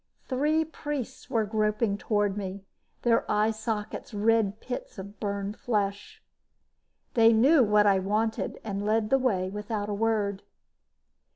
[0.27, 2.63] Three priests were groping toward me,
[3.03, 6.23] their eye sockets red pits of burned flesh.
[7.13, 10.41] They knew what I wanted and led the way without a word.